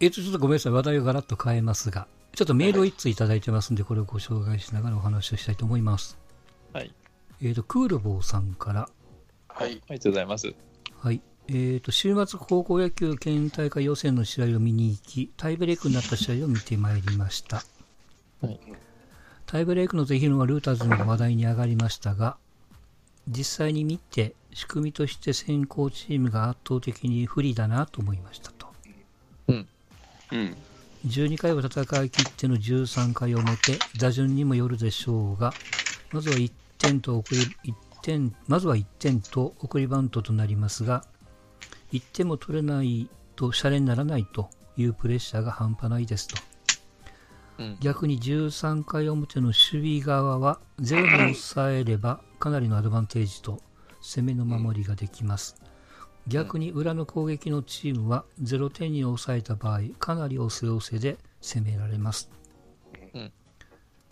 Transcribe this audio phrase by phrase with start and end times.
[0.00, 0.72] えっ、と、ちょっとごめんなさい。
[0.72, 6.18] 話題をガラッと変えますが、ちょっとメールを1通いただいてますんで、これをご紹介しながらお話をしたいと思います。
[6.72, 6.92] はい。
[7.42, 8.88] えっ、と、クールボーさんから、
[9.48, 9.82] はい。
[9.88, 10.54] ありがとうございます。
[11.00, 11.20] はい。
[11.48, 17.62] えっ、と、週末高校野球県大会予選の試合を見に行き、タイブレークになった試合を見てまいりました。
[18.40, 18.60] はい
[19.48, 22.36] タイブレークの是非のはルーターズの話題に上がりましたが、
[23.26, 28.66] 実際に見て、仕組みとして先行チームが圧倒的に不利だなと思いましたと。
[29.48, 29.68] うん。
[31.06, 35.52] 12回を戦い切っての13回表、打順にもよるでしょうが、
[36.12, 41.04] まずは1点と送り、1点、まずは1点と送りバントとなりますが、
[41.92, 46.36] 1点も取れないとシャレにならないというプレッシャーが半端ないですと。
[47.58, 47.76] うん。
[47.80, 53.60] 逆に13回表の守備側はゼロに抑えればかなりのアドバンテージと
[54.00, 55.56] 攻めの守りができます。
[56.28, 62.30] 逆に裏の攻撃のチームは0点に抑えた場合かなり押せ押せで攻められます。
[63.14, 63.32] うん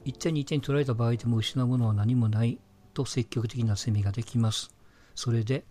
[0.07, 2.61] 1点2点取られた場合でも失うものは何もない
[2.95, 4.71] と積極的な攻めができます。
[5.17, 5.65] それで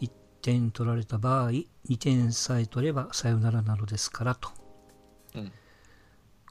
[0.00, 0.10] 1
[0.42, 1.66] 点取られた場合2
[1.98, 4.50] 点さえ取ればさよならなのですからと。
[5.36, 5.52] うん。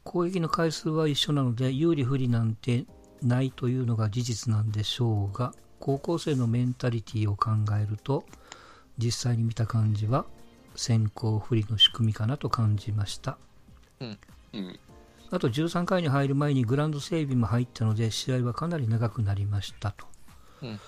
[0.03, 2.85] 攻撃の回数は一緒なので有利不利なんて
[3.21, 8.23] ないというのが事実なんでしょうが高校生のメンタリティーを考えると
[8.97, 10.25] 実際に見た感じは
[10.75, 13.37] 先行不利の仕組みかなと感じました
[13.99, 14.19] うん。
[15.31, 20.05] あと13回に入る前にグラウンド整備も入ったので試合はかなり長くなりましたと
[20.61, 20.79] うん。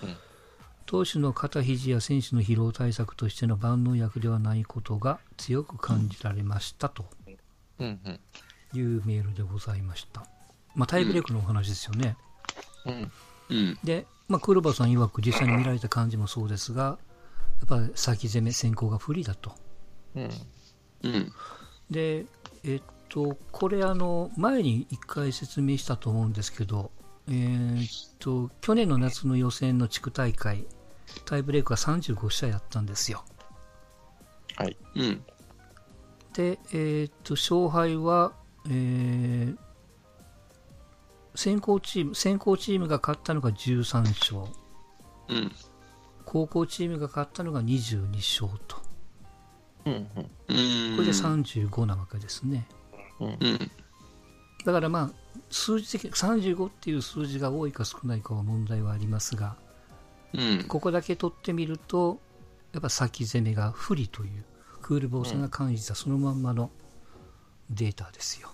[0.86, 7.05] 投手の肩肘や選手の疲労対策としての万能薬ではないことが強く感じられましたと
[7.80, 7.99] うん。
[8.05, 8.19] うん。
[8.73, 10.25] いうメールでございました、
[10.75, 12.17] まあ、タイブレークのお話ですよね、
[12.86, 13.11] うん。
[13.49, 13.80] うん。
[13.83, 16.97] で、まあ、黒羽さん曰く実際に見られた感じもそうですが、
[17.66, 19.55] ぱり先攻め、先行が不利だと。
[20.16, 20.30] うん。
[21.03, 21.31] うん。
[21.89, 22.25] で、
[22.64, 26.91] えっと、これ、あの、前に一回説明したと思うんですけど、
[27.27, 30.65] えーっと、去年の夏の予選の地区大会、
[31.26, 33.23] タイブレークが35試合やったんですよ。
[34.55, 34.77] はい。
[34.95, 35.23] うん。
[36.33, 38.33] で、えーっと、勝敗は、
[38.67, 39.58] えー
[41.37, 44.52] 先行チーム、先行チームが勝ったのが13勝。
[45.30, 45.52] うん。
[46.27, 48.77] 高校チームが勝ったのが22勝と。
[49.86, 49.93] うん。
[49.93, 50.95] うん。
[50.98, 52.67] これで35なわけですね。
[53.21, 53.39] うん。
[54.66, 59.55] だからまあ、数字的に35っていう数字が多いか少ないかは問題はありますが、
[60.33, 60.66] うん。
[60.67, 62.20] ここだけ取ってみると、
[62.73, 64.43] やっぱ先攻めが不利という、
[64.82, 66.71] クールボーさんが感じたそのまんまの
[67.70, 68.49] データですよ。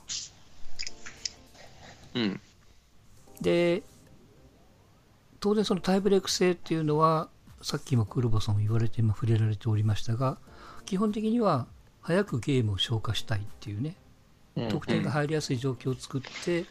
[2.13, 2.39] うん。
[3.41, 3.81] で、
[5.39, 7.29] 当然そのタイブレーク制っていうのは、
[7.63, 10.37] さっきもクールボーさんも言われて、まあ、触れられておりましたが、
[10.85, 11.65] 基本的には
[12.01, 13.95] 早くゲームを消化したいっていうね、
[14.57, 14.67] うん。
[14.67, 16.65] 得点が入りやすい状況を作って、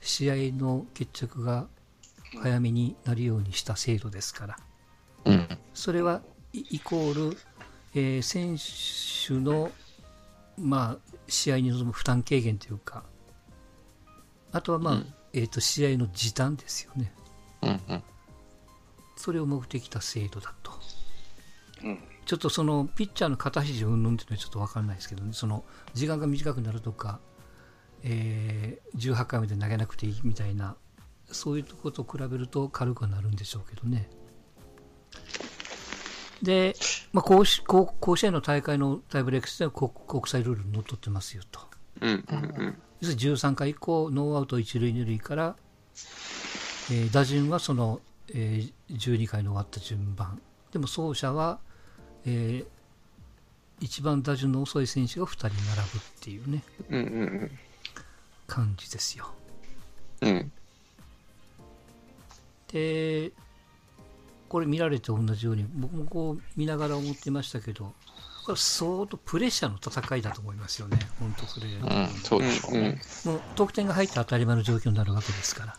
[0.00, 1.68] 試合の決着が
[2.42, 4.56] 早めになるようにした制度ですから、
[5.24, 5.48] うん。
[5.72, 6.20] それは
[6.52, 7.36] イイコール、
[7.94, 9.70] えー選手の、
[10.58, 13.04] まあ、試合に臨む負担軽減というか、
[14.50, 17.12] あとは、まあうんえー、と試合の時短ですよね。
[17.62, 17.80] うん。
[17.88, 18.02] うん。
[19.16, 20.72] それを目的た制度だと。
[21.82, 21.98] うん。
[22.26, 27.20] ちょっとそのピッチャーの肩肘云々っていうのはちょっと分かんないですけどね、その時間が短くなるとか、
[28.02, 30.76] えー18回まで投げなくていいみたいな、
[31.30, 34.08] そういうとこと比べると軽くはなるんでしょうけどね。
[36.42, 36.76] で、
[37.12, 41.60] まあ、甲子甲甲子園の大会のタイブレークスでは国国際ルールにのっとってますよと。
[42.00, 42.10] うん。
[42.10, 42.76] うん。
[43.00, 45.56] 要するに13回以降、ノーアウト一塁二塁から、
[46.90, 48.00] えー打順はその、
[48.32, 50.40] えー12回の終わった順番。
[50.72, 51.58] でも走者は、
[52.24, 52.66] えー
[53.80, 57.00] 一番打順の遅い選手が2人並ぶっていうね、うん。
[57.00, 57.50] うん。
[58.46, 59.34] 感じですよ。
[60.22, 60.52] うん。
[62.72, 63.32] で、
[64.48, 67.92] これ見られて同じように、僕もこう見ながら思ってましたけど、
[68.46, 71.66] これ相当プレッシャーの戦いだと思いますよね、本当これ。
[71.66, 72.08] うん。
[72.22, 73.00] そうでしょうね。
[73.24, 75.76] もう得点が入って当たり前の状況になるわけですから。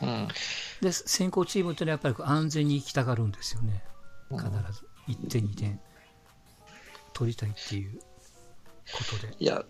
[0.00, 0.28] うん。
[0.80, 3.82] で先行チームっていうのはやっぱり安全に行きたがるんですよね、
[4.30, 4.42] 必
[4.72, 5.80] ず1点、2点。
[7.14, 8.00] 取りたいっていう
[8.90, 9.62] ことで、いや、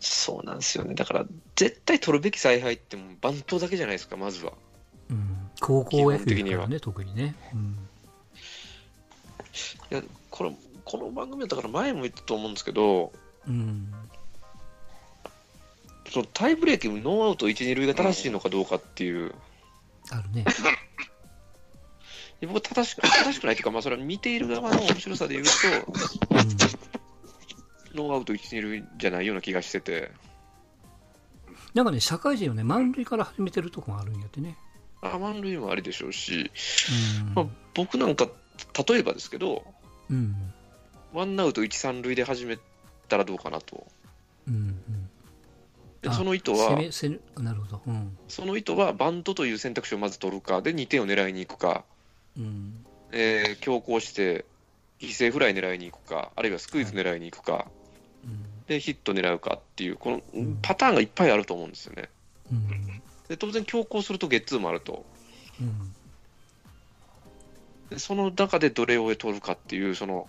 [0.00, 0.94] そうなんですよね。
[0.94, 1.24] だから、
[1.54, 4.54] 絶対取るべき采配ってもうバントだけじゃないですか、まずは。
[5.08, 6.66] うん、高校野球には。
[6.66, 7.88] ね、特にね、うん、
[9.92, 10.52] いや、これ、
[10.84, 13.12] この番組だから前も言ったと思うんですけど、
[13.46, 13.92] うん、
[16.12, 19.32] そのタイブレーキ、ノーアウト1、2塁が正しいのかどうかっていう、
[20.16, 20.44] あるね、
[22.42, 25.50] 僕は正しく正しくないというか、まあ、それは見ている側の面白さで言うと、
[27.94, 30.10] うん、ノーアウト1、2塁じゃないような気がしてて、
[31.74, 34.56] なんかね、社会人をね、満塁から始めてるとこがあるんやってね。
[35.02, 36.50] あ満塁もありでしょうし、
[37.26, 37.34] うん。
[37.34, 38.28] まあ、僕なんか、
[38.88, 39.64] 例えばですけど、
[40.10, 40.34] うん。
[41.12, 42.58] ワンアウト1、3塁で始め
[43.08, 43.86] たらどうかなと。
[44.48, 44.80] うん。
[46.02, 46.08] うん。
[46.08, 46.78] であその意図は
[47.38, 47.82] なるほど。
[47.86, 48.16] うん。
[48.28, 51.84] その意図はバントという選択肢をまず取るか、で2点を狙いに行くか、
[52.36, 52.84] うん。
[53.12, 54.44] えー強行して
[55.00, 57.66] 犠牲フライ狙いに行くか、あるいはスクイズ狙いに行くか、
[58.24, 58.64] うん。
[58.66, 62.08] でヒット狙うかっていう、このんパターンがいっぱいあると思うんですよね。
[62.52, 62.68] うん。
[63.28, 65.04] で当然、強行するとゲッツーもあると。
[65.60, 65.94] うん。
[67.90, 70.28] でその中でどれを取るかっていう、その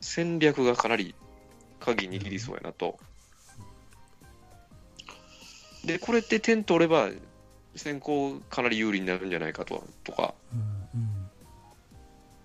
[0.00, 1.14] 戦略がかなり
[1.78, 2.98] 鍵握りそうやなと。
[5.86, 7.10] で、これって点取れば、
[7.76, 10.56] 先行かなり有利になるんじゃないかととか、う
[10.96, 11.30] ん。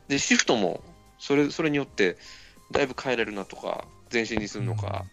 [0.08, 0.84] で、シフトも
[1.18, 2.18] それそれによって
[2.72, 5.06] だいぶ変えれるなとか、前進にするのか、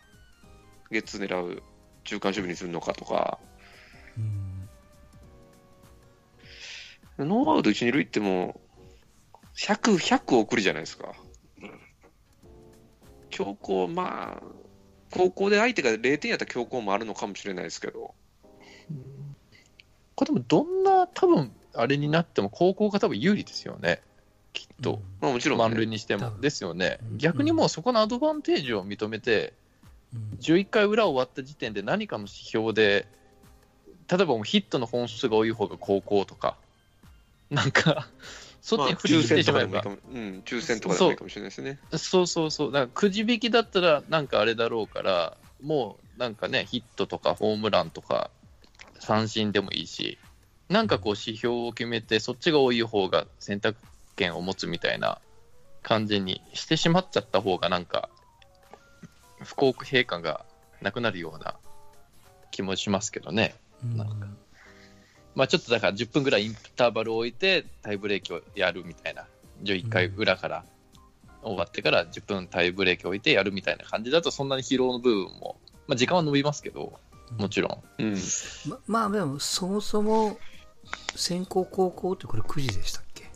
[0.91, 1.63] ゲッツー狙う
[2.05, 3.39] 中間守備にするのかとか、
[7.19, 7.29] うん。
[7.29, 8.61] ノーアウト1、2塁っても
[9.35, 11.15] う、100、100送りじゃないですか。
[13.31, 14.43] 強行、まあ、
[15.11, 18.15] 高校で相手が0点やったら強行もあるのかもしれないですけど、
[20.15, 24.03] これでもどんな多分あれになっても高校が多分有利ですよね。
[24.53, 25.01] きっと。
[25.21, 26.39] まあもちろん、ね、満塁にしても。
[26.41, 27.19] ですよねうん。
[27.19, 29.53] 逆にもうそこのアドバンテージを認めて、
[30.13, 30.39] うん。
[30.41, 33.07] 11回裏終わった時点で何かの指標で、
[34.11, 36.57] 例えばもうヒットの本数が多い方が高校とか、
[37.51, 38.09] なんか、
[38.61, 41.79] そっちまあに振り切ってしまえば抽選とかでもいいか、も、うん、抽選とかでもいいかもしれないですね。
[41.97, 48.31] そうそうそう、だからくじ引きだったらなんかあれだろうから、もうなんかね、ヒットとかホームランとか、
[48.99, 50.19] 三振でもいいし、
[50.69, 53.79] なんかこう指標を決めて、そっちが多い方が選択
[54.17, 55.21] 権を持つみたいな
[55.83, 58.09] 感じにしてしまっちゃった方が、なんか、
[59.41, 60.45] 不公平感が
[60.83, 61.57] なくなるような
[62.51, 63.55] 気もしますけどね。
[63.85, 64.27] うんなんか
[65.35, 69.27] まあちょっとだから10分ぐらいインターバルを置いてタイブレーキをやるみたいな。
[69.63, 70.65] 11回裏から
[71.43, 76.99] 終わってから10分タイブレーキを置いてやるみたいな感じだとそんなに疲労の部分も、まあ時間は伸びますけど、
[77.37, 78.03] もちろん。
[78.03, 78.17] うん。
[78.69, 80.39] ままあでもそもそも
[81.15, 83.31] 先行高校ってこれ9時でしたっけ？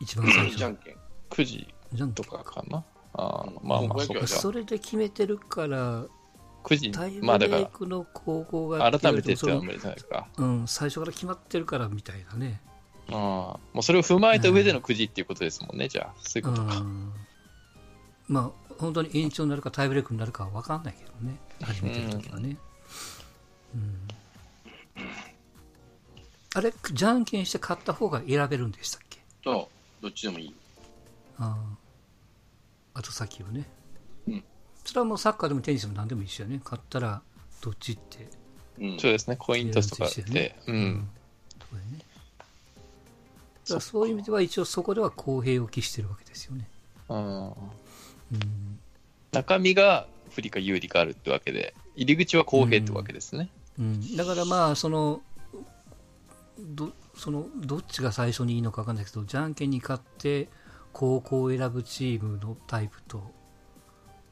[0.00, 0.96] 一番最初じゃんけん。
[1.30, 2.84] 9時じゃんとかかな？
[3.14, 4.26] あーまあまあそ。
[4.26, 6.04] それで決めてるから
[6.64, 10.28] 9時タイ、ブまあだかレイクの高校がら改めてっては無理じゃないですか。
[10.36, 12.60] うん、最初から決まってるからみたいなね。
[13.08, 16.14] あーもうそれを踏まえた上での9時っていうことですもんね、じゃあ。
[16.20, 16.80] そういううことか。
[16.80, 17.12] ん、
[18.28, 21.38] まあ本当に延長になるかタイブレイクになるかは分かんないけどね。
[21.62, 22.56] 始めてる時はね、
[23.74, 24.08] うん。
[26.54, 29.20] あれじゃんけんして勝った方が選べるんでしたっけ？
[29.44, 29.68] そ
[30.00, 30.54] う、どっちでもいい。
[31.38, 31.56] あ
[32.94, 33.68] あ後先をね、
[34.26, 34.44] うん。
[34.84, 36.60] それはもうサッカーでもテニスでも何でも一緒やね。
[36.64, 37.22] 勝ったら
[37.60, 38.28] どっちって。
[38.78, 38.98] うん。
[38.98, 40.56] そうですね、コイントスとかいやで。
[40.66, 41.08] うん。
[41.70, 41.76] そう
[43.76, 43.80] ね。
[43.80, 46.68] そういう意味では一応そこでは公平を期してるわけですよね、
[47.08, 47.52] うんうん
[49.32, 53.48] 中身が不利か有利かあるってわけで、入り口は公平ってわけですね。
[53.78, 55.20] うん、だからまあその
[56.58, 60.48] どそのどっちが最初にいいのか分かんないけどじゃんけんに勝って
[60.92, 63.30] 高校を選ぶチームのタイプと、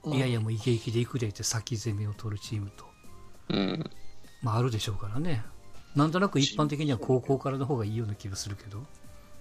[0.06, 2.84] いやいやもうイケイケでいくでって先攻めを取るチームと、
[3.50, 3.90] うん。
[4.43, 5.43] まあ、あるでしょうからね。
[5.96, 8.84] なんとなく一般的には高校からの方がいいような気がするけど。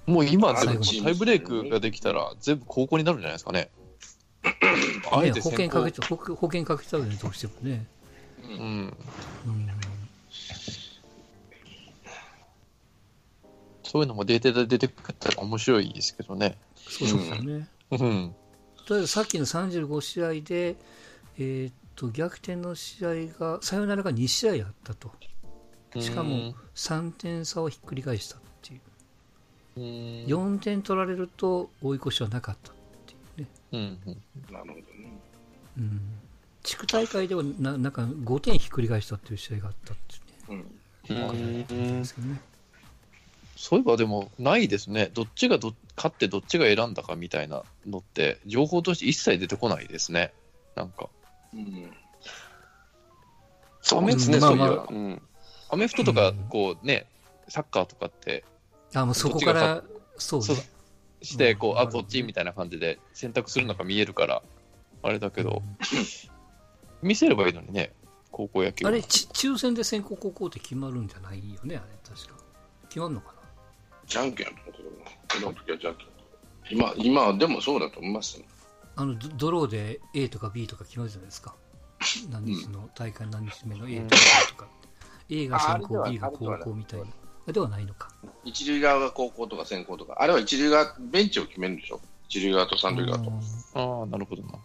[0.05, 3.69] もう今、最でも後タイブレイクができたら、全部高校になるんじゃないですかね。
[5.11, 7.85] あえねて保険かけちゃ保険保険かけちゃうよねどうしてもね、
[8.43, 8.57] うん。
[8.57, 8.93] うん、
[13.83, 16.57] そういうのもデータで出てくったら面白いですけどね。
[16.75, 18.35] そうですよね、うん。
[18.85, 20.75] とりあえずさっきの35試合で、
[21.37, 25.11] えーっと逆転の試合がサヨナラが2試合あったと。
[25.99, 28.81] しかも3点差をひっくり返したっていう。
[29.77, 29.83] うん、
[30.25, 32.71] 4点取られると追い越しはなかった
[33.71, 34.53] うんうん。
[34.53, 34.83] なるほどね。
[35.77, 36.01] うん、
[36.63, 41.99] 地区大会ではななんか5点ひっくり返したっていう試合があったっていうねうん。
[41.99, 42.41] ですけどね
[43.57, 45.09] そういえばでもないですね。
[45.13, 50.31] どっちがど勝ってどっちが選んだかみたいなのって、情報として一切出てこないですね。
[50.75, 51.09] なんか。
[51.55, 51.91] うん。
[53.81, 54.59] そうですね、そうい。
[54.59, 55.21] うん。
[55.69, 57.07] アメフトとかうん、こうね、
[57.49, 58.45] サッカーとかって、
[58.93, 59.83] あもうそこから
[60.17, 60.63] そうそうね
[61.21, 64.41] して、こう、あ、こっちみたいな感じで選択するのが見えるから、
[65.03, 65.61] あれだけど、
[67.01, 67.93] 見せればいいのにね、
[68.31, 72.35] 高校野球はあれち抽選で先行高校って決まるんじゃないよねあれ確か
[72.89, 73.33] 決まるのかな？
[74.05, 75.51] じゃんけんやと思うけどな。
[75.51, 76.07] この時はじゃんけん。
[76.69, 78.45] 今、今でもそうだと思いますね。
[78.95, 81.55] あのドドローで A とか B とか決まるじゃないですか。
[82.29, 84.69] 何日の大会何日目の A とか B とか。
[85.29, 87.05] A が先行、ああれ B がでは後攻みたいな。
[87.47, 88.11] あではないのか。
[88.43, 92.01] 一塁側が高校とか先行とか、あれは一塁側、ベンチを決めるんでしょ？
[92.29, 93.31] 一塁側と三塁側と。
[93.73, 94.59] ああ、なるほどな。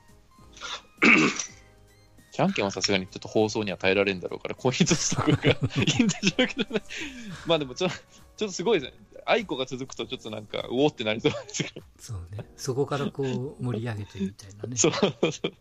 [2.33, 5.57] じゃんけんはさすがにちょっと放送には耐えられんだろうから、コイントスとかがい
[6.01, 6.83] いんでしょうけどね。
[7.47, 7.99] まあでもちょ、ちょっ
[8.39, 8.99] とすごいですね。
[9.27, 11.87] 愛子が続くとちょっとなんか、うおってなりそうですけど。
[11.99, 12.45] そうね。
[12.57, 14.77] そこからこう盛り上げてみたいなね。
[14.79, 15.13] そうそう。
[15.23, 15.53] うん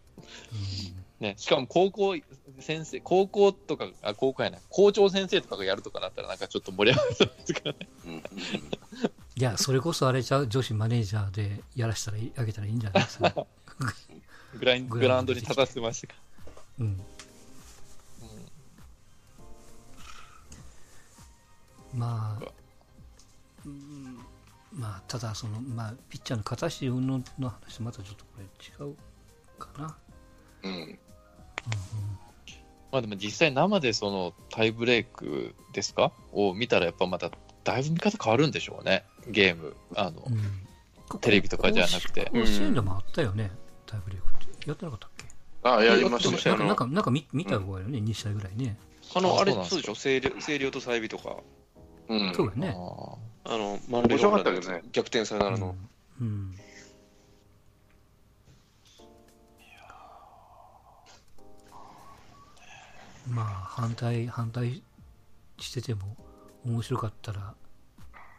[1.20, 2.16] ね、しかも高校
[2.60, 7.90] 先生、高校とか、あ、高校やない、校長先生とかがやるとかなったら、なんかちょっと盛り上がりそうですからね。
[8.06, 8.24] うんうんうん
[9.34, 13.34] いや、それこそあれじゃう女子マネージャーでやらしたらいあげたらいいんじゃないですか。
[14.60, 16.16] グラグラウンドに立たせてましたか
[16.80, 17.02] うん。
[21.94, 22.52] まあ、
[23.66, 24.20] うん
[24.74, 28.96] まあ、ただその、まあ、ピッチャーの形云々の話とまたちょっとこれ違う
[29.58, 29.98] かな。
[30.64, 31.00] うん
[32.92, 36.12] まあでも実際生でそのタイブレイクですか？
[36.34, 37.32] を見たらやっぱまた
[37.64, 39.76] だいぶ見方変わるんでしょうね、ゲーム。
[39.96, 40.62] あの、うん
[41.20, 42.30] テレビとかじゃなくて。
[42.32, 43.52] 甲子園でもあったよね、
[43.86, 44.70] タイブレイクって。
[44.70, 45.26] やってなかったっけ？
[45.64, 46.58] ああ、やりましたよ。
[46.58, 48.78] なんか、なんか見見た覚えよね、2試合ぐらいね。
[49.14, 51.36] あの、あれ、あそうでしょ、星稜星稜と済美とか、
[52.08, 52.76] うんそうだよね。
[53.46, 55.76] ああの、満塁面白かったけどね逆転サヨナラの。
[56.22, 56.28] うん。
[56.28, 56.56] うん
[63.30, 64.82] まあ反対反対
[65.60, 66.16] してても
[66.66, 67.54] 面白かったら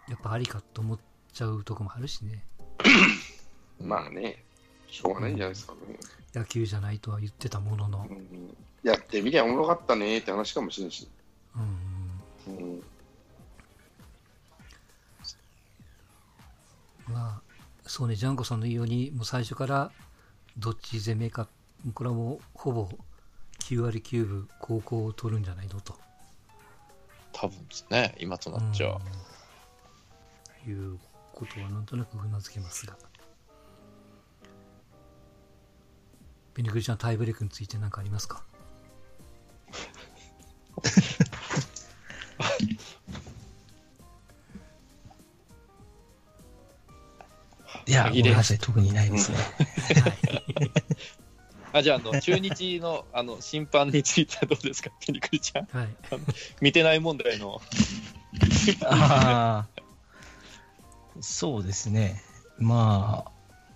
[0.09, 0.99] やっぱありかと思っ
[1.33, 2.45] ちゃうとこもあるしね。
[3.81, 4.45] まあね、
[4.89, 5.99] しょうがないんじゃないですかね。
[6.35, 8.07] 野球じゃないとは言ってたものの。
[8.11, 8.57] う、ん。
[8.83, 11.09] やってみりゃおもろかったねって話かもしれんし。
[12.47, 12.83] うん、うん。
[17.09, 17.43] まあ
[17.87, 19.93] そうねジャンコさんの言うようにもう最初から
[20.57, 21.49] どっち攻めか
[21.95, 22.89] これはもうほぼ
[23.65, 25.99] 9割9分高校を取るんじゃないのと。
[27.33, 29.01] 多分ですね、今となっちゃう。
[30.67, 30.73] うん。
[30.73, 30.99] いう
[31.33, 32.97] ことはなんとなくうなずけますが。
[36.55, 38.45] ベニクリちゃんタイブレークについて何かありますか？
[47.87, 49.39] いや、ごめんなさい、特にないですね。
[51.73, 55.67] あじゃああの、中日の あの審判についてはどうですか、ペニクリちゃん。
[55.67, 55.89] はい
[56.61, 57.61] 見てない問題の。
[58.85, 59.83] ああ、
[61.21, 62.23] そうですね。
[62.59, 63.25] ま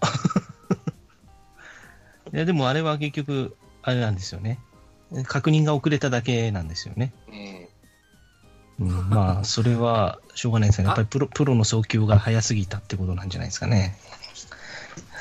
[0.01, 0.07] あ、
[2.33, 4.61] いや、でもあれは結局、あれなんですよね。
[5.25, 7.13] 確認が遅れただけなんですよね。
[7.29, 7.69] うん
[8.79, 10.87] うん、まあ、それはしょうがないですね。
[10.87, 13.99] やっぱりプロプロの送球が早すぎたってことなんじゃないですかね。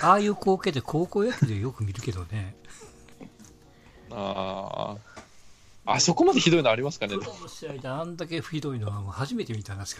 [0.02, 2.56] ああいう光景で高校野球でよく見るけどね
[4.12, 4.98] あ
[5.86, 5.94] あ。
[5.94, 7.16] あそこまでひどいのありますかね？
[7.16, 9.96] の試合であんだけひどいのはもう初めて見たなし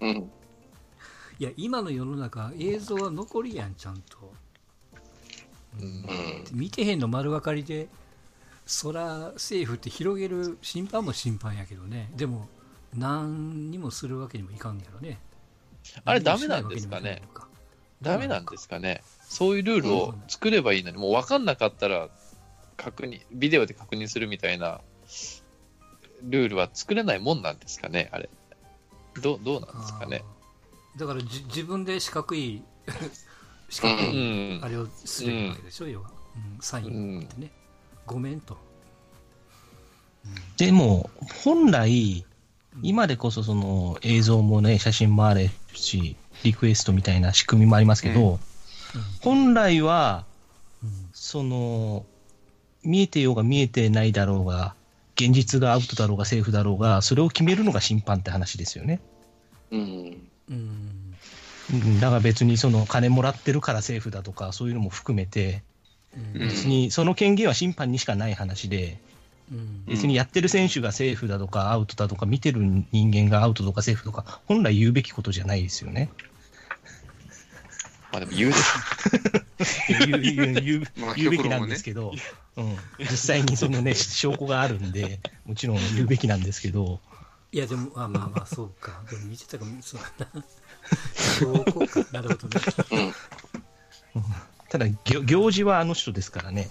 [0.00, 0.30] うん。
[1.40, 4.32] いや今の世の中映像は残りやんちゃんと。
[5.80, 5.84] うん。
[5.84, 7.88] うん見てへんの丸分かりで
[8.66, 12.10] そらセーフって広げる審判も審判やけどね。
[12.14, 12.48] でも
[12.96, 15.18] 何にもするわけにもいかんやろね。
[16.04, 17.22] あれダメなんですかね？
[18.00, 19.02] ダメなんですかね？
[19.28, 22.08] そういうルールを作ればいいのに、もう分かんなかったら
[22.76, 24.80] 確認、ビデオで確認するみたいな
[26.22, 28.28] ルールは作れないもんなんですかね、あれ。
[29.22, 30.24] どうどうなんですかね。
[30.96, 32.62] だからじ自分で四角い
[33.68, 34.64] 四角ういん。
[34.64, 34.68] あ。
[34.68, 37.50] れをすればいいわけでしょ、要は、うん、サインってね、
[38.06, 38.56] ごめんと、
[40.56, 41.10] でも、
[41.44, 42.24] 本来、
[42.82, 48.38] 今でこそその映像もね、写真もあれし、リクエストみたいな仕組みもありますけど、
[49.20, 50.24] 本来は、
[50.82, 50.90] うん。
[51.12, 52.06] その、
[52.84, 54.74] 見えてようが見えてないだろうが、
[55.16, 59.00] 現実がアウトだろうがセーフだろうが、それを決めるのが審判って話ですよね。
[59.70, 60.28] うん。
[62.00, 65.62] だから別にその金もらってるからセーフだとか、そういうのも含めて、
[66.34, 68.98] 別にその権限は審判にしかない話で、
[69.50, 69.84] うん。
[69.86, 72.60] 別にやってる選手がセーフだとかアウトだとか、見てる
[72.92, 76.10] 人間がアウトとかセーフとか、本来言うべきことじゃないですよね。
[78.14, 79.82] まあでも言うです。
[79.88, 82.12] 言う言う言うまあ言うべきなんですけど、
[82.56, 87.00] うん、実際にそのね、 証拠があるんで、もちろん言うべきなんですけど、
[87.50, 89.02] いやでもあまあまあそうか。
[89.10, 90.44] でも見てたかもそうだな
[91.40, 92.06] 証拠か。
[92.12, 92.48] なるほど
[92.96, 93.12] ね。
[94.68, 96.70] ただ、行行事はあの人ですからね。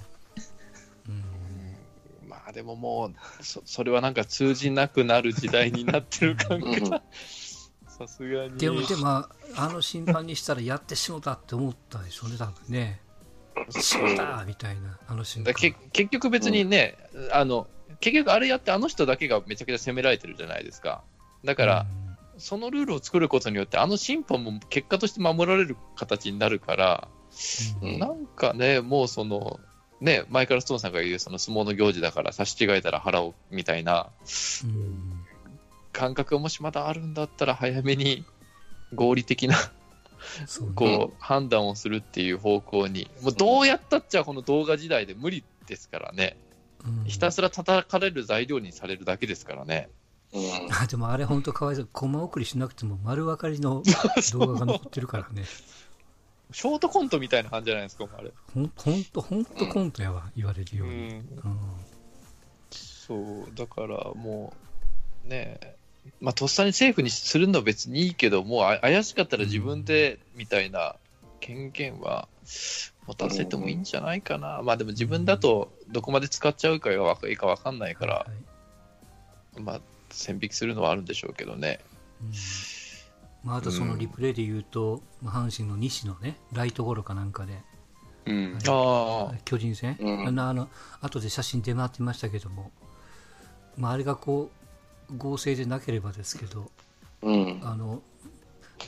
[1.09, 2.29] うん。
[2.29, 6.89] まあでももうそ、それはなんか通じなくなる時代になってる感うん。
[6.89, 7.01] が、
[7.89, 8.57] さすがに。
[8.57, 13.01] でもでもあの審判にしたらやってしもたって思ったでしょうね多分ね
[13.67, 15.51] うしまったみたいな、あの瞬間。
[15.51, 16.97] だけ結局別にね、
[17.31, 17.67] あの、
[17.99, 21.03] 結局あれやってあの人だけがめちゃくちゃ責められてるじゃないですか。
[21.43, 21.85] だから、
[22.37, 27.07] そのルールを作ることによって、あの審判も結果として守られる形になるから、
[27.81, 29.59] うん、なんかね、もうその、
[30.01, 34.09] ね、前からストーンさんが言う、その相撲の行事だから差し違えたら払おうみたいな
[34.63, 35.23] うん
[35.93, 38.25] 感覚がもしまだあるんだったら、早めに
[38.95, 39.55] 合理的な
[40.75, 46.37] こう、判断をするっていう方向に、もうどうやったっちゃこの動画時代で無理ですからね、
[46.85, 49.89] うんひたすら叩かれる材料にされるだけですからね。
[50.33, 50.41] うん。
[50.73, 51.89] あでもあれ本当かわいそう。
[51.91, 53.83] コマ送りしなくても丸分かりの
[54.33, 55.45] 動画が残ってるからね。
[56.51, 58.33] ショートコントみたいな感じじゃないですか、あれ。
[58.53, 60.93] ほんほんと、ほんとコントやわ、言われるように。
[60.93, 61.23] うん、うん
[62.69, 64.53] そう、だからも
[65.25, 65.75] う、ねえ、
[66.19, 70.95] まあ、とっさにセーフにするのは別にいいけど、もうあ怪しかったら自分でみたいな
[71.39, 72.27] 権限は
[73.07, 74.61] 持たせてもいいんじゃないかな。
[74.63, 78.27] まあでも自分だとどこまで使っちゃうかがわかいいかわかんないからは、
[79.57, 79.61] い。
[79.61, 81.79] まあ、線引きするのはあるんでしょうけどね。
[82.21, 82.31] うん。
[83.43, 87.61] まあ、あとそのリプレイで言うと、まあ阪神の西のね、ライトゴロかなんかで、
[88.25, 88.57] うん。
[88.67, 90.27] ああ、巨人戦、うん。
[90.27, 90.69] あのあの
[91.01, 92.71] 後で写真出回ってましたけども、
[93.77, 94.62] まあ、あれがこう
[95.17, 96.69] 合成でなければですけど
[97.21, 97.59] うん。
[97.63, 98.01] あの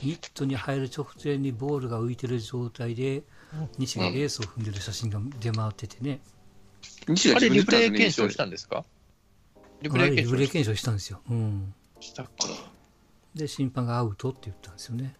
[0.02, 3.22] ミットに入る直前にボールが浮いてる状態で
[3.78, 6.20] 西がレースを踏んでる写真が出回っててね、
[7.08, 8.84] 西があれリプレイ検証したんですか？
[9.80, 12.30] リプレイあれリプレイ検検証したんですよ、うん、証したか。
[13.34, 15.14] で審判がアウトって言ったんですよね、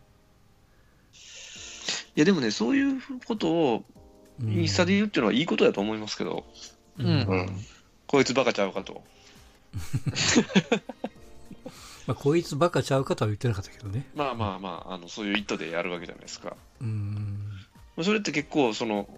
[2.16, 3.84] いや、でもね、そういうことを
[4.40, 4.52] うん。
[4.52, 6.44] インスタで言うっていうのはいいことだと思いますけど、
[6.98, 7.06] うん。
[7.06, 7.48] うん。
[8.06, 9.02] こいつバカちゃうかと。
[12.06, 16.56] まあ、こいつバカちゃうかとは言ってなかったけどねまあまあまあ、あのそういう意図でやるわけじゃないですか。
[16.80, 17.36] うん
[18.02, 19.08] それって結構、その、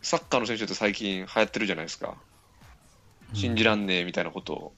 [0.00, 2.16] サッカーの選手って最近流行ってるじゃないですか。
[3.32, 4.74] 信じらんねえみたいなことを。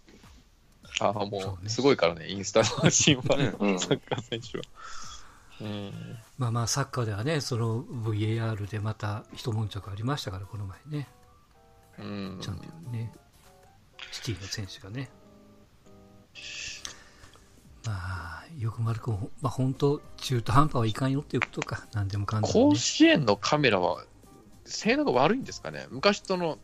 [1.00, 4.64] ああ、もねうすごいからね、インスタの発信は、ねうん サッカー選手は。
[5.61, 11.09] うんまあまあサッカーではねその VAR でまた一悶着ありましたからこの前ね
[11.97, 13.12] うんチャンピオンね、
[14.11, 15.11] シティの選手がね。
[17.87, 22.79] まあ、よく丸くも、まあ本当、中途半端はいかんよっていうことか、なんでもかんでも、甲ね。
[22.79, 24.05] 子園のカメラは
[24.64, 26.59] 性能が悪いんですかね昔との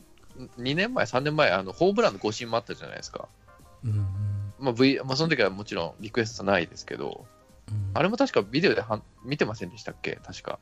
[0.58, 3.28] 2年前、3年前、あのホームランの誤審もあったじゃないですか。
[4.58, 7.26] まあ v まあ、その時はもちろんリクエストないですけど、
[7.68, 10.18] うんあれも確かビデオではん見てませんでしたっけ？
[10.24, 10.58] 確か。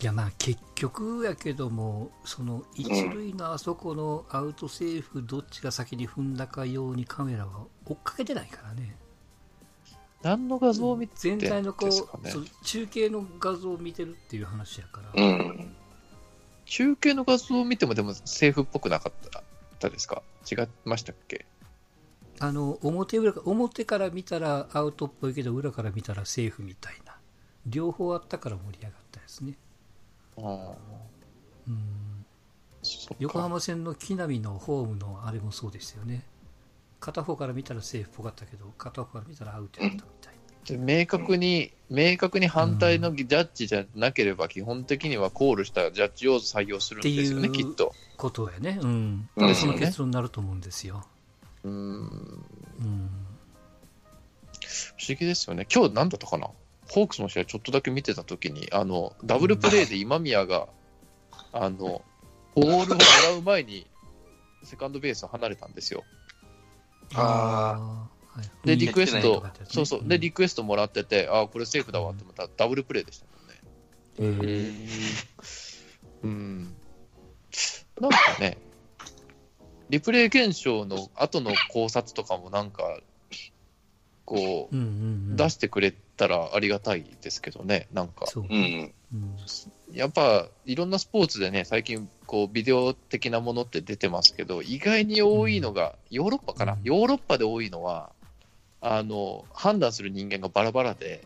[0.00, 8.96] いやまあ結局やけども、その一塁のあそこのアウトセーフ、どっちが先に踏んだかようにカメラは追っかけてないからね。
[10.22, 12.30] 何の画像を見て全体のこう、ですかね。
[12.30, 15.22] そう中継の画像を見てるっていう話やから。
[15.22, 15.74] うん。
[16.64, 19.30] 中継の画像を見ても、でもセーフっぽくなかっ
[19.78, 20.22] たですか？
[20.50, 21.46] 違いましたっけ？
[22.40, 27.16] あの表裏か表から見たらアウトっぽいけど裏から見たらセーフみたいな。
[27.64, 29.54] 両方あったから盛り上がったですね、
[30.36, 30.74] ああ、
[33.20, 36.24] 横浜戦の木浪のホームのあれもそうでしたよね
[37.02, 47.92] 片方から見たらセーフっぽかったけど片方から見たらアウトやったみたいな、で明確に、明確に反対のジャッジじゃなければ、基本的にはコールしたジャッジを採用するんですよね、っていうきっと。
[48.16, 51.04] ことやね、うん、うその結論になると思うんですよ、
[51.64, 51.74] うーん。
[51.74, 51.78] う
[52.84, 53.10] ん、
[54.96, 55.66] 不思議ですよね。
[55.74, 56.48] 今日何だったかな？
[56.88, 60.68] ホークスの試合ちょっとだけ見てたときに、あの、ダブルプレーで今宮が、
[61.52, 62.02] あの、
[62.54, 63.86] ボールをもらう前に、
[64.62, 66.04] セカンドベースを離れたんですよ。
[67.14, 74.76] ああーはいで、うんリクエストそうそう、で、リクエストもらってて、ああ、これセーフだわって思ったらダブルプレーでしたもんね。
[76.22, 76.76] うん。
[78.00, 78.56] なんかね、
[79.90, 83.00] リプレイ検証の後の考察とかもなんか、
[84.24, 84.90] こう、うんうんう
[85.34, 88.26] ん、出してくれたらありがたいですけどね、なんか。
[88.26, 88.94] そううね、ん。
[89.12, 89.36] うん。
[89.92, 96.80] やっぱ、いろんなスポーツでね、最近、こう、ビデオ的なものって出てますけど、意外に多いのが、ヨーロッパかな、うん。
[96.82, 98.10] ヨーロッパで多いのは、
[98.80, 101.22] あの、判断する人間がバラバラで、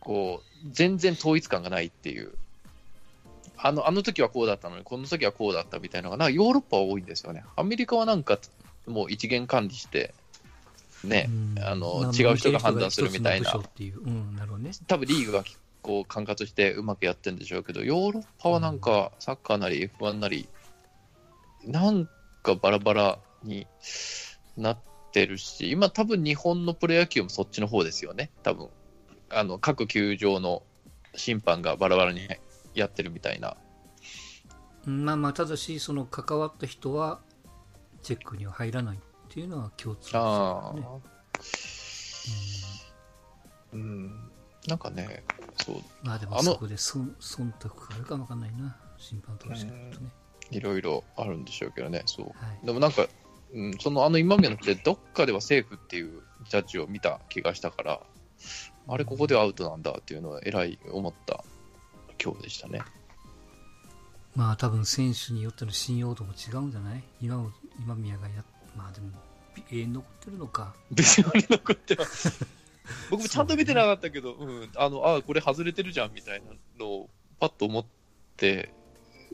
[0.00, 2.32] こう、全然統一感がないっていう。
[3.56, 7.44] あの、あの時はこうだったのに、この時はこうだったみたいなのが、なんかヨーロッパは多いんですよね。
[7.56, 8.38] アメリカはなんか、
[8.86, 10.12] もう一元管理して、
[11.04, 11.62] ね、うん。
[11.62, 13.52] あのまあ違う人が判断するみたいな。
[13.52, 14.72] う、うん、なるほどね。
[14.86, 15.44] 多分リーグが
[15.84, 20.48] こう管轄してうまくやってるんでしょうけど、ヨーロッパはなんかサッカーなり F1 なり、
[21.62, 22.08] なん
[22.42, 23.66] かバラバラに
[24.56, 24.78] なっ
[25.12, 28.70] てるし、今多分日本のプロ野球もそっちの方ですよね、多分
[29.28, 30.62] あの各球場の
[31.14, 32.28] 審判がバラバラに
[32.74, 33.56] やってるみたいな。
[34.86, 37.20] まあまあ、ただし、その関わった人は、
[38.02, 40.86] チェックには入らないっていうのは共通ですあよね。
[43.72, 44.30] うん。
[44.66, 45.22] なんかね、
[45.64, 47.04] そう、まあでもそこで忖
[47.60, 50.08] 度があるかもわかんないな、審判としてるとね。
[50.50, 52.26] いろいろあるんでしょうけどね、そう。
[52.26, 52.66] はい。
[52.66, 53.06] でもなんか、
[53.52, 58.00] うん、そのあの今宮のってどっかではセーフっていうジャッジを見た気がしたから、
[58.88, 61.44] あれ、ここではアウトなんだっていうのは、えらい思った
[62.22, 62.82] 今日でしたね。
[64.34, 67.04] まあ多分選手によっての信用度も違うんじゃない？
[67.20, 68.44] 今も今宮がやっ
[68.76, 69.08] まあでも
[69.70, 72.44] 永遠に残ってるのか 別に残ってます。
[73.10, 77.84] 僕もちゃんと見てなかったけど、うん、あの、あ、これ外れてるじゃんみたいなのをパッと思っ
[78.36, 78.72] て、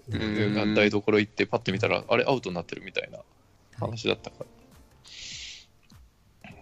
[0.08, 0.74] うん。
[0.74, 3.18] 台所行ってパッと見たら、あれアウトになってるみたいな
[3.78, 4.46] 話だったから。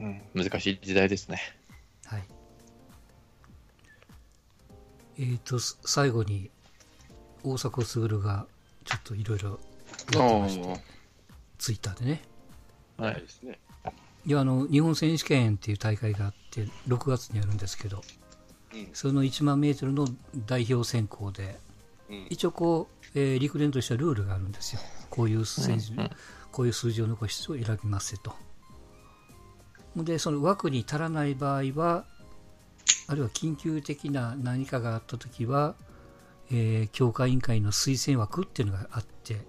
[0.01, 1.41] うん、難しい時代ですね。
[2.07, 2.25] はい。
[5.19, 6.51] えーとす最後に
[7.43, 8.47] 大迫傑が
[8.85, 9.59] ちょっといろいろ
[10.15, 10.81] やってまして
[11.59, 12.23] ツイッターでね。
[12.97, 13.21] はない。
[13.21, 13.29] で。
[13.29, 13.59] すね。
[14.29, 18.03] いやあの日本選手権っていう大会があって6月にやるんですけど
[18.75, 18.89] うん。
[18.93, 20.07] その1万メートルの
[20.47, 21.57] 代表選考で
[22.11, 22.27] うん。
[22.29, 24.83] 一応こう、えー陸連としてはルールがあるんですよ。
[25.09, 26.01] こういう選手、うん。
[26.01, 26.11] うん。
[26.53, 28.35] こういう数字を残して選びますと。
[29.97, 32.05] でその枠に足らない場合は
[33.07, 35.75] あるいは緊急的な何かがあったときは、
[36.51, 39.41] えー強化委員会の推薦枠っていうのがあって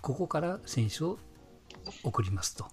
[0.00, 1.18] ここから選手を
[2.04, 2.66] 送りますと、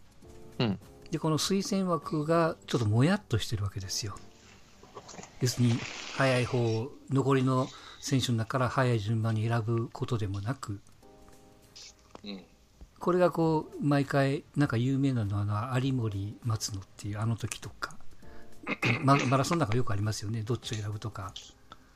[0.60, 0.80] うん
[1.12, 4.15] でこの推薦枠がちょっともやっとしてるわけですよ。
[5.41, 5.74] 要するに
[6.15, 7.67] 早い方残りの
[8.00, 10.80] 選手の中から早い順番に選ぶことでもなく
[12.24, 12.41] うん。
[13.00, 17.95] これがこう毎回なんか有名なのはあの有森松野っていうあの時とか。
[19.04, 20.43] ママラソンなんかよくありますよね。
[20.43, 21.34] どっちを選ぶとか。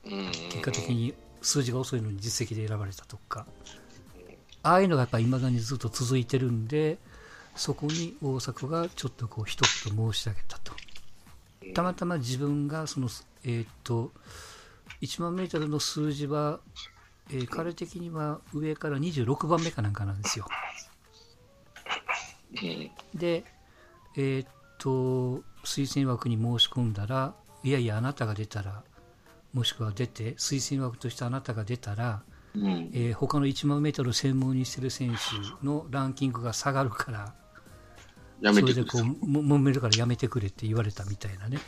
[0.03, 0.31] うん。
[0.31, 3.45] 結果的に数字が遅いのに実績で選ばれたとか。
[4.63, 6.97] ああいうのがやっぱいまだにずっと続いてるんで
[7.55, 10.73] そこに大迫がちょっとこう一言申し上げたと
[11.73, 13.07] たまたま自分がその
[13.43, 14.11] えーっと
[15.01, 16.59] 1万メートルの数字は、
[17.29, 20.45] えー彼的には上から26番目かなんかなんですよ
[22.61, 22.91] うん。
[23.19, 23.43] で、
[24.15, 28.83] えーっと、推薦枠に申し込んだら、いやいや、あなたが出たら、
[29.53, 32.21] もしくは出て、推薦枠としてあなたが出たら、
[32.55, 32.91] うん。
[32.93, 37.35] えー他の1万メートルを専門にしてる選手のランキングが下がるから、
[38.41, 41.59] やめてそれでこう、も揉めるからやめてくれって言われたみたいなね。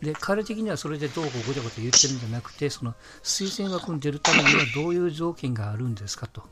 [0.00, 6.42] で、彼的にはそれでどうこうごちゃごちゃ言ってるんじゃなくて、その推薦枠に出るためにはどういう条件があるんですかと。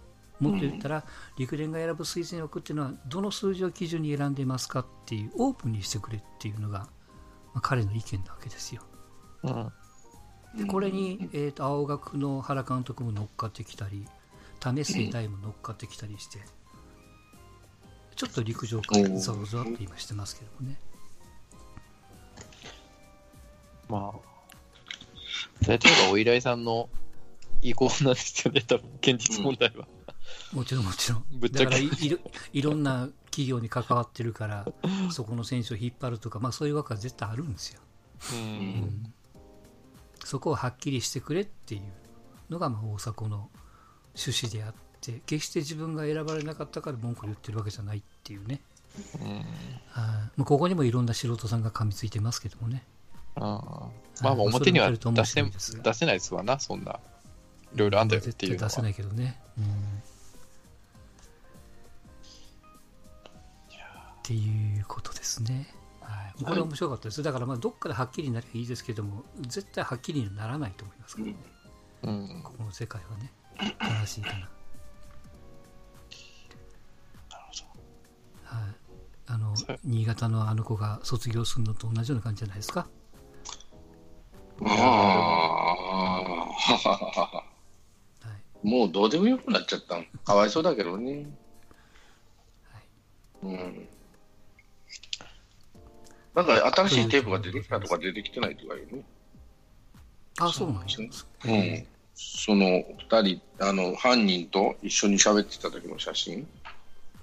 [0.40, 1.04] もっと言ったら、
[1.38, 6.80] 陸連が選ぶ推薦枠っていうのは、どの数字を基準に選んでますかっていう、オープンにしてくれっていうのが、
[7.54, 8.82] まあ、彼の意見なわけですよ。
[9.44, 9.72] うん
[10.54, 14.06] でこれに、えーと青学の原監督も乗っかってきたり、
[14.60, 16.40] 為末大も乗っかってきたりして、
[18.16, 20.78] ちょっと陸上界ざわざわって今してますけどもね。
[23.88, 26.88] まあ、大体がお依頼さんの
[27.60, 29.86] 意向なんですよね、多分現実問題は。
[30.52, 31.24] もちろんもちろん。
[31.32, 32.18] ぶっちゃけだからいいろ
[32.52, 34.66] いろんな企業に関わってるから、
[35.10, 37.80] そこの選手を引っ張るとか、まあそういう枠は絶対あるんですよ。
[38.32, 39.12] うん
[40.24, 41.82] そこをはっきりしてくれっていう
[42.48, 43.50] のがまあ大迫の
[44.14, 48.60] 趣旨であって、決して自分が選ばれなかったから文句を言ってるわけじゃないっていうね。
[49.20, 49.44] うんはい
[50.36, 52.84] まあここにもいろんな素人さんが噛みついてますけどもね。
[53.36, 57.00] あーまあまあ表には出せ出せないですわな、そんな。
[57.74, 59.40] いろいろあんだよっていう出せないけどね。
[59.58, 59.64] うん
[64.22, 65.74] っていうことですね。
[66.00, 67.24] はい、これは面白かったです。
[67.24, 71.36] だからまあどっかではっきりになればいいですけども、絶対はっきりにならないと思いますからね。
[72.04, 73.32] うんここの世界はね。
[74.00, 74.48] 悲しいかな。
[79.32, 82.86] あの新潟のあの子が卒業するのと同じような感じじゃないですか？
[84.62, 84.68] ああ。
[87.38, 87.44] は
[88.62, 88.66] い。
[88.66, 90.04] もうどうでもよくなっちゃったの。
[90.22, 91.26] かわいそうだけどね。
[93.42, 93.88] うん。
[96.34, 99.02] なんか新しいテープが出てきたとか出てきてないとかいうね。
[100.40, 101.86] あ、そうなんですうん。
[102.14, 106.46] その二人、あの、犯人と一緒に喋ってた時の写真？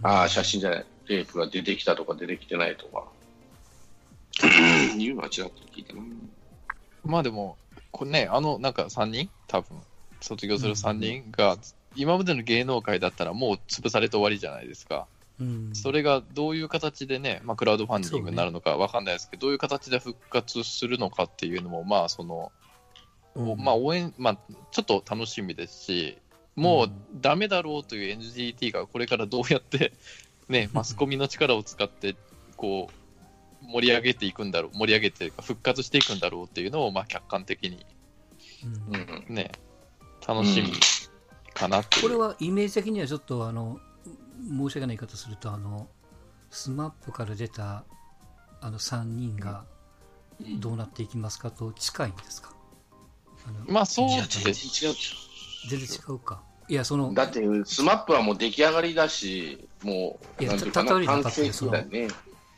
[0.01, 0.85] ああ、写真じゃない。
[1.09, 3.05] テープが出てきたとか出てきてないとか。
[4.97, 6.01] いうのはちらっと聞いたな。
[7.03, 7.57] まあでも、
[7.91, 9.81] これね、あのなんか3人、多分
[10.21, 11.57] 卒業する3人が、
[11.95, 15.07] 今までの芸能界だったらもう潰されて終わりじゃないですか。
[15.39, 15.71] うん。
[15.73, 22.51] それがどういう形でね、まあ、クラウドファンディングになるのかわかんないですけど、どういう形で復活するのかっていうのも、まあ、その、
[23.33, 24.37] うんまあ応援、まあ
[24.71, 26.17] ちょっと楽しみですし、
[26.55, 26.91] もう
[27.21, 29.93] ダメだろうという NGT がこれからどうやって、
[30.49, 32.15] ね、 マスコミの力を使って、
[32.57, 37.85] こう、盛り上げていくんだろう、盛り上げていうか復活していくんだろうっていうのを、まあ客観的に
[38.87, 39.51] うんうんね、
[40.27, 40.71] 楽しみ
[41.53, 42.03] かなっていう。
[42.03, 43.79] これはイメージ的にはちょっとあの
[44.47, 45.87] 申し訳ない言い方するとあの
[46.49, 47.83] スマップから出た
[48.61, 49.65] あの3人が
[50.59, 52.53] どうなっていきますかと近いんですか？
[53.45, 54.85] あのまあそういや、全然です。
[54.85, 54.95] 違う。
[55.69, 62.07] 全然違うかいやそのだって、スマップはもう出来上がりだし、もう、いやた例えに完なかったら成だよね。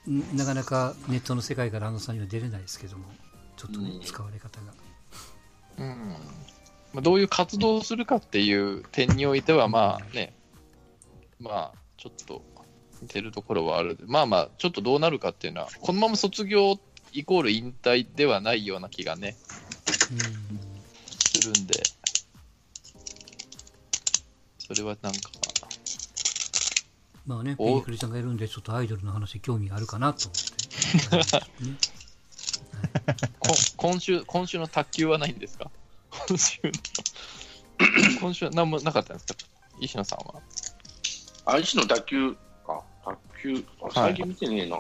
[0.10, 3.06] んなかなかネットの世界からあの3人は出れないですけども
[3.56, 4.02] ちょっとね、うん。
[4.02, 4.74] 使われ方が。
[5.78, 6.16] うん。
[6.94, 10.34] まあ、どういう活動をするかっていう点においては、まあね、
[11.40, 12.42] まあちょっと
[13.02, 13.98] 似てるところはある。
[14.08, 16.80] まあまあ、ちょっとどうなるかっていうのは、このまま卒業
[17.14, 19.36] イコール引退ではないような気がね、
[21.20, 21.84] するんで、
[24.58, 25.20] それはなんか、
[27.26, 27.66] まあねお。
[27.66, 31.78] ペニクリちゃんがいるんでちょっとアイドルの話興味があるかなと思って、ね
[33.40, 35.70] こ今週、今週の卓球はないんですか？
[36.28, 36.72] 今週の、
[38.20, 39.36] 今週は何もなかったんですか？
[39.80, 40.42] 石野さんは。
[41.46, 42.34] あ、石の卓球
[42.66, 44.80] か、卓球、あ最近見てねえな。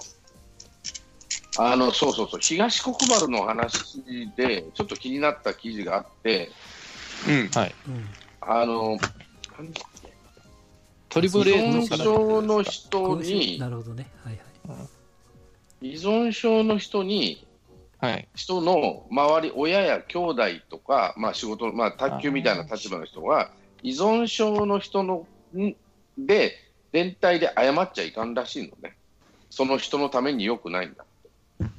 [1.57, 4.01] あの、そうそうそう、東国原の話
[4.35, 6.51] で、ちょっと気になった記事があって、
[7.27, 7.49] うん。
[7.49, 7.75] はい。
[7.87, 8.09] うん。
[8.41, 8.97] あの、
[11.11, 15.01] トリプ依ル A の存症のこ人にな、るほどねはいはい
[15.81, 17.45] 依存症の人に、
[17.99, 18.27] はい。
[18.35, 25.25] 人の周り、親や兄弟とか、まあ仕事、まあ卓球みたいな立場の人が、依存症の人の
[25.57, 25.75] ん
[26.17, 26.53] で、
[26.91, 28.95] 連帯で謝っちゃいかんらしいのね。
[29.49, 31.71] その人のために良くないんだって。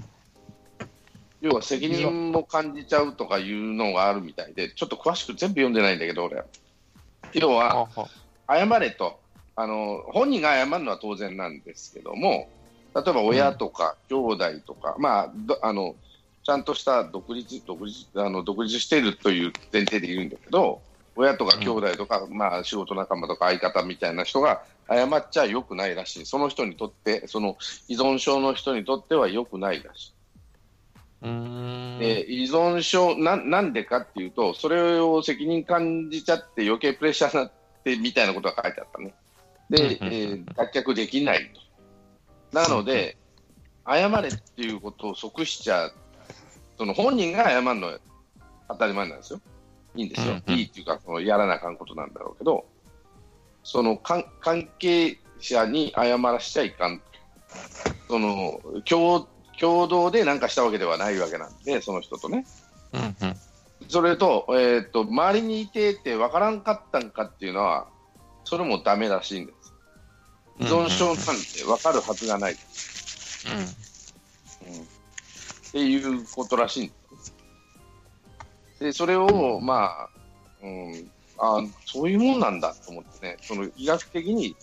[1.41, 6.43] 要は責任も感じちゃうとかいうのがあるみたいで、ちょっと詳しく全部読んでないんだけど、俺。
[7.35, 8.09] 要は、は
[8.49, 9.22] 謝れと
[9.63, 12.49] あの本人が謝るのは当然なんですけども
[12.95, 15.95] 例えば親とか兄弟とか、まあどあの
[16.43, 20.83] ちゃんとした独立独立あの独立しているという前提でいるんだけど
[21.15, 30.13] 親とか兄弟とか、まあ、仕事仲間とか相方みたいな人が謝っちゃよくないらしいその人にとってその依存症の人にとってはよくないらしい。
[31.23, 31.99] うーん。
[31.99, 37.53] で依存症な、なんでかっていうと、それを責任感じちゃって、余計プレッシャーになっ
[37.85, 39.15] てみたいなことが書いてあったね。
[39.73, 41.51] で、えー脱却できない
[42.53, 42.59] と。
[42.61, 43.17] なので、
[43.89, 45.91] 謝れっていうことを即しちゃ、
[46.77, 47.99] その本人が謝るのは
[48.69, 49.41] 当たり前なんですよ。
[49.95, 50.35] いいんですよ。
[50.47, 52.67] いいっていうか、そのやらなあかんことなんだろうけど、
[53.65, 57.01] その関関係者に謝らしちゃいかん。
[58.09, 59.27] その共
[59.59, 62.45] 共同で何かしたわけではないわけなんで、その人とね。
[63.89, 67.89] それと、えー、と周りにいてて分からんかったんかっていうのは、
[68.45, 69.62] それもダメらしいんです。
[70.59, 71.23] 依存症なんて
[71.65, 72.59] 分かるはずがない、うん。
[72.59, 72.61] っ
[75.73, 77.35] ていうことらしいんです。
[78.81, 80.09] で、それを、まあ、
[80.63, 84.55] うん、あそういうもんなんだと思ってね、その医学的に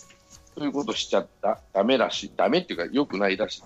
[0.56, 3.64] そういうことしちゃった、ダメらしい、ダメっていうか、良くないらしい。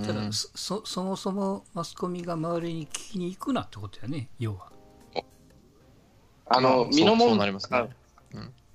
[0.00, 4.28] ただそそそもそもマスコミが周りに聞きに行くなってことやね。
[4.40, 4.72] 要は、
[6.46, 7.88] あの、そう身のもそうんなりますね。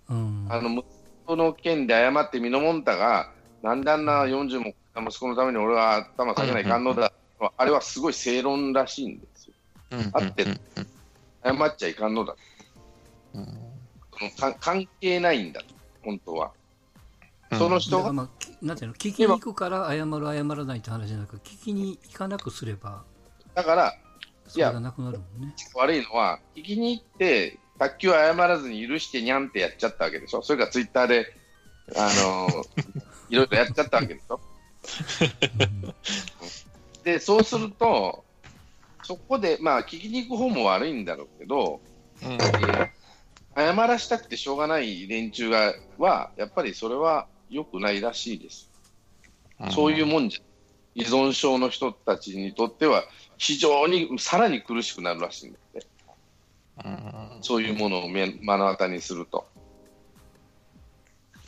[0.10, 0.86] うん、あの
[1.32, 4.74] 息子の件で謝って、ミノモンタが、なんであんな40も
[5.08, 7.14] 息子のために俺は頭下げないかんのだ、
[7.58, 9.54] あれはすごい正論らしいんですよ。
[9.92, 10.60] うん合ってる
[11.44, 12.36] 謝っちゃいかんのだ。
[13.34, 13.46] うん
[14.20, 15.62] そのか関係ないんだ、
[16.04, 16.52] 本当は。
[17.52, 23.04] うんその人が、まあきなんていうの聞きに行くから謝る謝らないって話じゃなく聞きに行かなくすれば
[23.56, 23.94] だから
[24.48, 30.44] それがなくなるもんね悪いのは、聞きに行って、卓球謝らずに許してにゃんってやっちゃったわけでしょ？
[30.44, 31.34] それからツイッターで、
[31.98, 32.48] あの
[33.30, 34.40] いろいろやっちゃったわけでしょ？
[37.04, 38.24] で、そうすると、
[39.02, 41.82] そこで、まあ、聞きに行く方も悪いんだろうけど、
[42.24, 42.38] うん
[43.54, 48.70] 謝らしたくてしょうがない連中がは、やっぱりそれは良くないらしいです。
[49.72, 50.42] そういうもんじゃ、
[50.96, 53.04] 依存症の人たちにとっては、
[53.38, 55.84] 非常にさらに苦しくなるらしいんだって、うん
[57.42, 59.48] そういうものを目目の当たりにすると。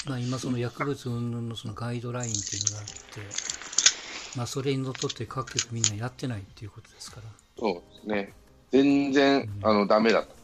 [0.05, 2.93] まあ、今その薬物云々のそのガイドラインっていうのがあって、
[4.35, 8.33] まあ、それにのっとって各局みんなやってないっていうことですから、そうですね、
[8.71, 10.35] 全然あのダメだと、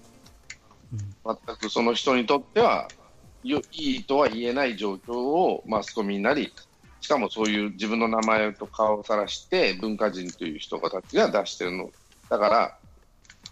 [0.93, 0.99] うん。
[1.45, 2.87] 全くその人にとっては、
[3.43, 6.53] よいいとは言えない状況をマスコミなり、
[7.01, 11.89] しかもそういう自分の名前と顔をさらして、文化人という人たちが出してるの、
[12.29, 12.79] だから、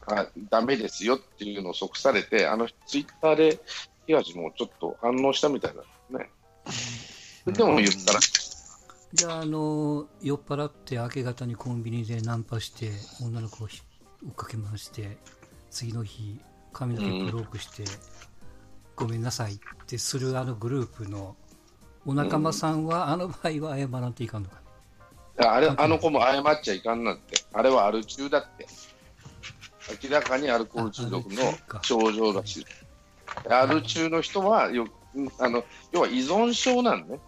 [0.08, 3.60] あダメですよっていうのを即されて、あのツイッターで
[4.06, 6.30] 東もちょっと反応したみたいだね。
[7.46, 8.20] でも言ったら、
[9.14, 12.92] じゃあ、あの、酔っ払って明け方にコンビニでナンパして、
[13.24, 13.82] 女の子をひ
[14.26, 15.18] 追っかけ回して、
[15.70, 16.40] 次の日、
[16.74, 17.84] 髪の毛黒くして、
[18.96, 21.36] ごめんなさいってするあのグループの
[22.06, 24.62] お仲間さんは、あの場合は謝らんといかんのか。
[25.38, 28.68] あれあの子も謝っちゃいかんなんて、あれはアル中だって。
[30.04, 32.66] 明らかにアルコール中毒の症状らしい。
[33.50, 37.20] アル中の人はようんあの、要は依存症なんね。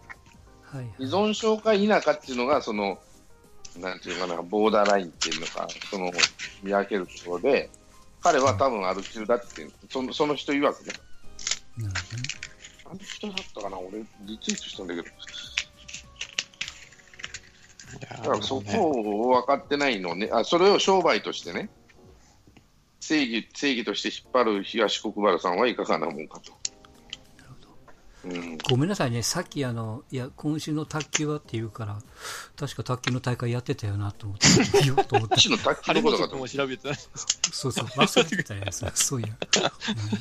[0.61, 0.87] はい、はい。
[0.99, 2.99] 依存症か否かっていうのが、その、
[3.77, 6.11] なんていうのかな、ボーダーラインっていうのか、その、
[6.61, 7.69] 見分けるところで、
[8.21, 10.93] 彼は多分アル中だっていう、そのその人曰くね。
[11.77, 12.23] なるほどね。
[12.85, 15.07] あの人だったかな、俺、リツイートしたんだけど、
[17.99, 21.69] だからそこを分かってないのね、あそれを商売としてね、
[23.09, 26.53] 正義正義として引っ張る東国原さんはいかがなもんかと。
[28.25, 31.97] うん、ごめんなさいね、さっきあの、いや、今週の卓球はって言うから、
[32.57, 34.47] 確か卓球の大会やってたよなと思って、
[34.83, 36.97] 言おうと思っの卓球のことかと思も調べてない。
[37.51, 39.29] そうそう、忘れてたやつ、そういや、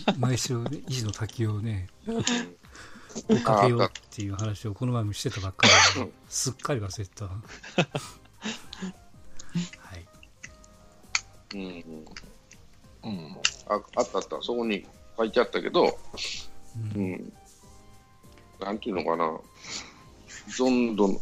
[0.09, 7.25] うん毎週、ね、維持の卓球をね、追っかけようっていう話をこの前もしてたばっかりで、 すっかり忘れてた。
[9.79, 10.09] はい。
[11.55, 12.05] うん、
[13.05, 13.37] うん。
[13.67, 15.99] ああったあった、そこに書いてあったけど、
[16.95, 17.13] ううん。
[17.13, 17.33] ん、
[18.61, 19.39] なんていうのかな、
[20.59, 21.21] どんどん、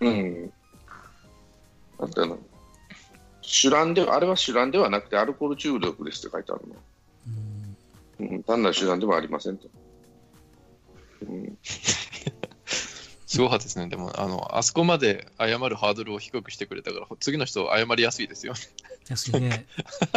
[0.00, 0.52] うん、
[1.98, 2.38] なんていうの、
[3.42, 6.76] 酒乱で、あれは酒乱ではなくてアルコール中毒ですって書いてあるの。
[8.20, 8.34] うん。
[8.34, 9.68] うん、単なる手段ではありませんと。
[11.22, 11.58] うん、
[13.38, 13.86] すごかったですね。
[13.86, 18.54] でも、あの、あそこまで謝るハードルを低くしてくれたから、次の人謝りやすいですよ。
[19.08, 19.64] 安いね、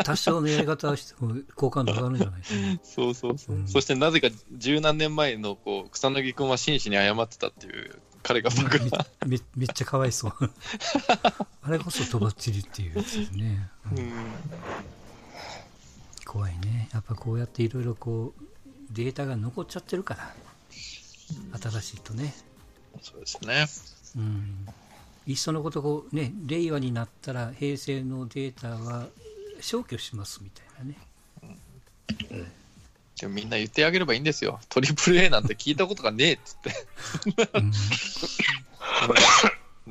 [0.04, 2.80] 多少のやり方はしても好感度上がるんじゃないかな。
[2.82, 3.58] そうそうそう。
[3.58, 10.34] うんそしてなぜか十何年前のこう草薙君は真摯に謝ってたっていう彼が僕が、めめっちゃかわいそう。
[11.62, 13.70] あれこそとばっちりっていうやつですね。
[13.92, 14.12] うんうん
[16.26, 16.90] 怖いね。
[16.92, 18.44] やっぱこうやっていろいろこう、
[18.90, 20.34] データが残っちゃってるから。
[21.62, 22.34] 新しいとね。
[23.02, 23.68] そうですね。
[24.18, 24.68] うん。
[25.28, 29.08] いっそのことこうね、令和になったら平成のデータは
[29.62, 30.98] 消去しますみたいなね。
[33.20, 34.60] でもみんな言ってあげればいいんですよ。
[34.70, 36.72] トリプル A なんて聞いたことがねえっつって。
[37.54, 37.72] うん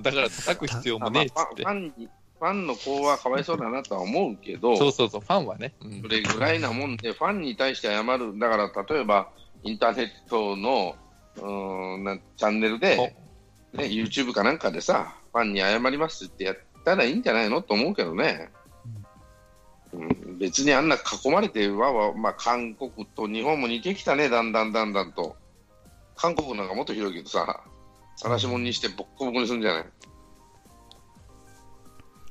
[0.02, 1.78] だから叩く必要もねえっつってまあフ。
[1.78, 2.08] ァンに
[2.40, 5.74] ファンの子はかわいそうだなとは思うけど、そうそうそう、ファンはね。
[5.80, 9.28] うんそれぐらいなもんで、ファンに対して謝る、だから例えば
[9.62, 10.96] インターネットの
[11.36, 12.96] うーんなチャンネルで、
[13.72, 18.50] ね、YouTube かなんかでさ、ファンに謝りますってやったらいいんじゃないのと思うけどね。
[19.92, 25.36] うん、別にあんな囲まれてわわ、まあ、韓国と日本も似てきたね、だんだんだんだんと。
[26.16, 27.62] 韓国なんかもっと広いけどさ、
[28.16, 29.84] 晒し者にしてボッコボコにするんじゃない？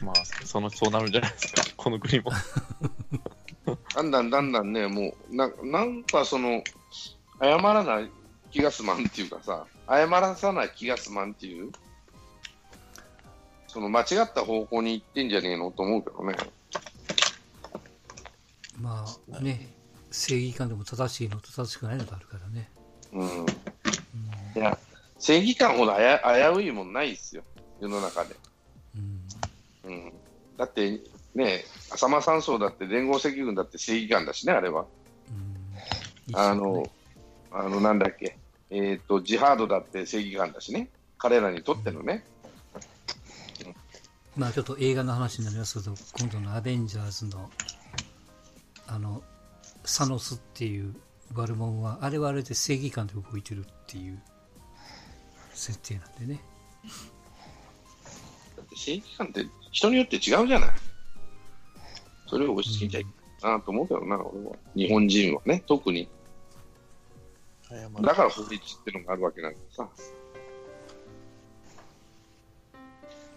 [0.02, 1.64] まあ、その、そうなるんじゃないですか。
[1.76, 2.32] この国も。
[3.96, 6.64] だんだんだんだんね、もうななんかその、
[7.42, 8.10] 謝らない
[8.52, 11.72] 気がすまんっていうかさ、謝らさない気がすまんっていう、
[13.68, 16.36] その間違った方向に行ってんじゃねえのと思うけどね。
[18.80, 19.74] まあね、
[20.12, 22.72] 正義感でも正しいのと正しくないのとあるからね。
[23.14, 23.46] うん。
[24.56, 24.78] いや、
[25.20, 26.00] 正義感ほど危
[26.56, 27.44] 危ういもんないですよ、
[27.80, 28.36] 世の中で。
[28.96, 30.14] うんうん。
[30.58, 31.00] だって、
[31.36, 34.86] ね、浅間山荘だって連合赤軍だって正義感だしね、あれは。
[35.30, 36.90] うんあの、
[37.52, 38.38] あの、なんだっけ、
[38.70, 42.24] えっ、と、ジハードだって正義感だしね、彼らにとってのね。
[44.38, 47.50] まあちょっと映画の話になりますけど、今度のアベンジャーズの、
[48.88, 49.22] あの、
[49.84, 50.96] サノスっていう
[51.34, 54.22] 悪者は、あれはあれで正義感で動いてるっていう
[55.54, 56.42] 設定なんでね。
[58.56, 60.70] だって正義感って人によって違うじゃない。
[62.28, 63.10] それを押し付けちゃいけ
[63.48, 64.56] ないなと思うけどな、俺は。
[64.76, 66.08] 日本人はね、特に。
[68.02, 69.88] だから法律っていうのがあるわけなんでさ。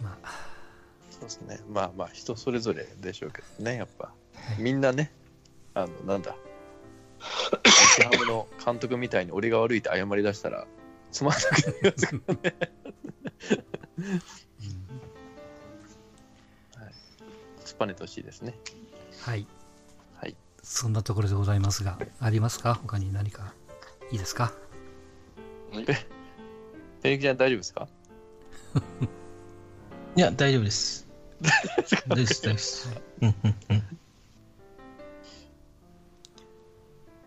[0.01, 0.29] まあ、
[1.11, 1.59] そうですね。
[1.69, 4.11] まあまあ、人それぞれでしょうけどね、やっぱ。
[4.57, 5.13] みんなね、
[5.75, 6.35] あの、なんだ。
[7.19, 10.65] 日ハムの監督みたいに俺が悪いって謝り出したら、
[11.11, 12.55] つまんなくなりますからね。
[13.97, 14.83] うん
[17.63, 18.55] 突っぱねてほしいですね。
[19.21, 19.47] はい。
[20.15, 20.35] はい。
[20.61, 22.73] そんなところでございますが、ありますか？
[22.75, 23.53] 他に何か？
[24.13, 24.53] いいですか？
[27.01, 27.87] ペリキちゃん大丈夫ですか？
[30.15, 31.07] いや、大丈夫です。
[31.41, 31.51] 大
[31.83, 32.89] 丈夫です、大丈夫です。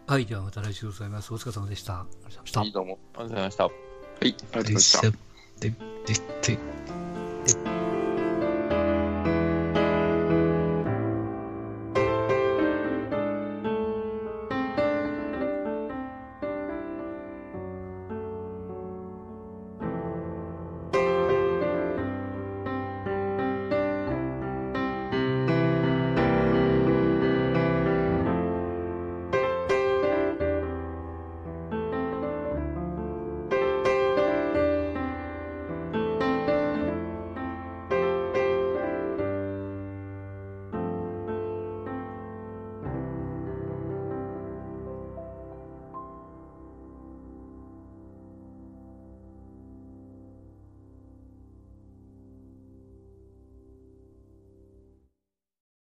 [0.06, 1.34] はい、ではまた来週ございます。
[1.34, 1.94] お疲れ様でした。
[2.02, 2.64] ありがとうございました。
[2.70, 2.98] どうも。
[3.14, 3.64] ありがとうございました。
[3.64, 3.74] はい、
[4.20, 5.02] ありがとうございました。
[5.10, 5.10] で、
[5.60, 5.70] で、
[6.54, 7.05] で。